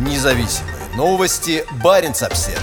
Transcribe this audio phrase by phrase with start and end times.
[0.00, 1.62] Независимые новости.
[1.84, 2.58] Барин обсерва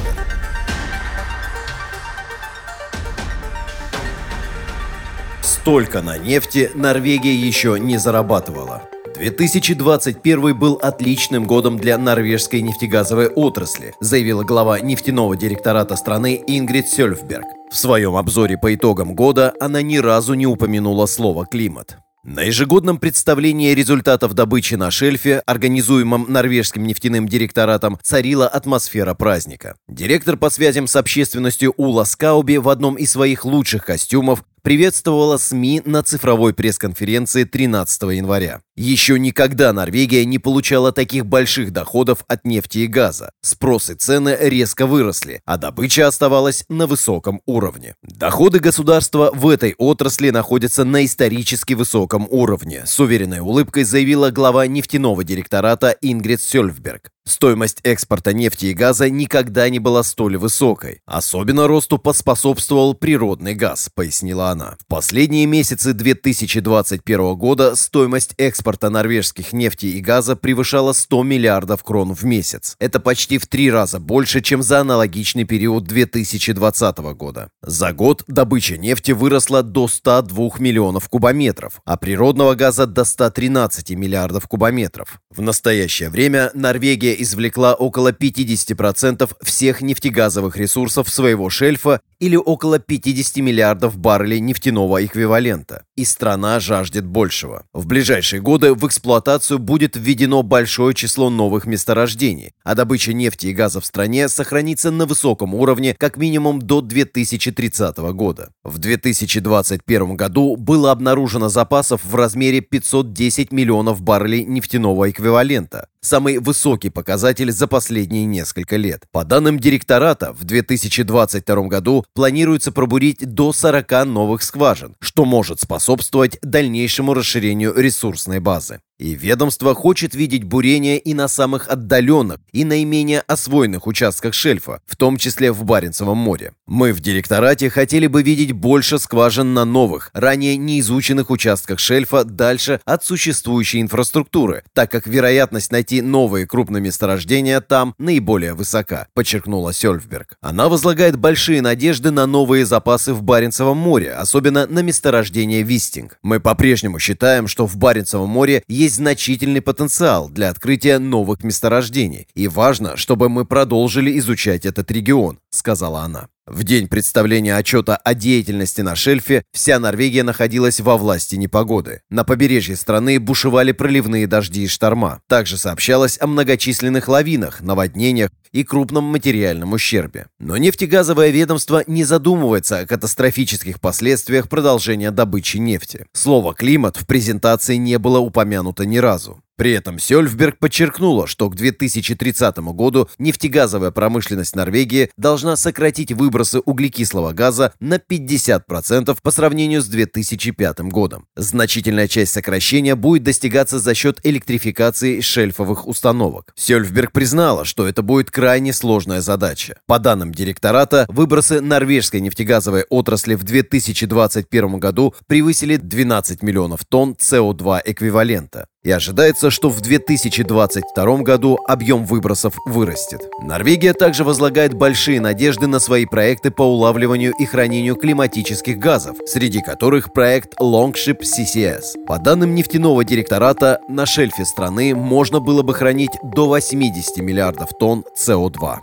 [5.43, 8.89] Столько на нефти Норвегия еще не зарабатывала.
[9.17, 17.45] 2021 был отличным годом для норвежской нефтегазовой отрасли, заявила глава нефтяного директората страны Ингрид Сёльфберг.
[17.69, 21.99] В своем обзоре по итогам года она ни разу не упомянула слово «климат».
[22.27, 29.77] На ежегодном представлении результатов добычи на шельфе, организуемом норвежским нефтяным директоратом, царила атмосфера праздника.
[29.87, 35.83] Директор по связям с общественностью Ула Скауби в одном из своих лучших костюмов приветствовала СМИ
[35.85, 38.59] на цифровой пресс-конференции 13 января.
[38.75, 43.31] Еще никогда Норвегия не получала таких больших доходов от нефти и газа.
[43.41, 47.95] Спрос и цены резко выросли, а добыча оставалась на высоком уровне.
[48.03, 54.67] Доходы государства в этой отрасли находятся на исторически высоком уровне, с уверенной улыбкой заявила глава
[54.67, 57.09] нефтяного директората Ингрид Сёльфберг.
[57.27, 61.01] Стоимость экспорта нефти и газа никогда не была столь высокой.
[61.05, 64.77] Особенно росту поспособствовал природный газ, пояснила она.
[64.79, 72.15] В последние месяцы 2021 года стоимость экспорта норвежских нефти и газа превышала 100 миллиардов крон
[72.15, 72.77] в месяц.
[72.79, 77.49] Это почти в три раза больше, чем за аналогичный период 2020 года.
[77.61, 84.47] За год добыча нефти выросла до 102 миллионов кубометров, а природного газа до 113 миллиардов
[84.47, 85.19] кубометров.
[85.29, 93.37] В настоящее время Норвегия извлекла около 50% всех нефтегазовых ресурсов своего шельфа или около 50
[93.37, 95.83] миллиардов баррелей нефтяного эквивалента.
[95.95, 97.65] И страна жаждет большего.
[97.73, 103.53] В ближайшие годы в эксплуатацию будет введено большое число новых месторождений, а добыча нефти и
[103.53, 108.49] газа в стране сохранится на высоком уровне как минимум до 2030 года.
[108.63, 116.89] В 2021 году было обнаружено запасов в размере 510 миллионов баррелей нефтяного эквивалента, самый высокий
[116.89, 119.03] показатель за последние несколько лет.
[119.11, 126.39] По данным директората, в 2022 году планируется пробурить до 40 новых скважин, что может способствовать
[126.41, 128.81] дальнейшему расширению ресурсной базы.
[128.99, 134.95] И ведомство хочет видеть бурение и на самых отдаленных и наименее освоенных участках шельфа, в
[134.95, 136.53] том числе в Баренцевом море.
[136.65, 142.81] Мы в директорате хотели бы видеть больше скважин на новых, ранее неизученных участках шельфа дальше
[142.85, 150.37] от существующей инфраструктуры, так как вероятность найти новые крупные месторождения там наиболее высока, подчеркнула Сёльфберг.
[150.41, 156.17] Она возлагает большие надежды на новые запасы в Баренцевом море, особенно на месторождение Вистинг.
[156.23, 162.27] Мы по-прежнему считаем, что в Баренцевом море есть есть значительный потенциал для открытия новых месторождений,
[162.35, 166.27] и важно, чтобы мы продолжили изучать этот регион»,— сказала она.
[166.47, 172.01] В день представления отчета о деятельности на шельфе вся Норвегия находилась во власти непогоды.
[172.09, 175.19] На побережье страны бушевали проливные дожди и шторма.
[175.27, 180.27] Также сообщалось о многочисленных лавинах, наводнениях и крупном материальном ущербе.
[180.39, 186.05] Но нефтегазовое ведомство не задумывается о катастрофических последствиях продолжения добычи нефти.
[186.13, 189.43] Слово «климат» в презентации не было упомянуто ни разу.
[189.57, 197.31] При этом Сёльфберг подчеркнула, что к 2030 году нефтегазовая промышленность Норвегии должна сократить выбросы углекислого
[197.33, 201.25] газа на 50% по сравнению с 2005 годом.
[201.35, 206.53] Значительная часть сокращения будет достигаться за счет электрификации шельфовых установок.
[206.55, 209.79] Сёльфберг признала, что это будет крайне сложная задача.
[209.87, 217.81] По данным директората, выбросы норвежской нефтегазовой отрасли в 2021 году превысили 12 миллионов тонн СО2
[217.85, 218.67] эквивалента.
[218.87, 223.19] И ожидается, что в 2022 году объем выбросов вырастет.
[223.41, 229.59] Норвегия также возлагает большие надежды на свои проекты по улавливанию и хранению климатических газов, среди
[229.59, 232.05] которых проект Longship CCS.
[232.07, 238.05] По данным нефтяного директората, на шельфе страны можно было бы хранить до 80 миллиардов тонн
[238.17, 238.77] СО2.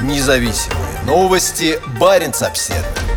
[0.00, 1.78] Независимые новости.
[2.00, 3.09] Барин обседный.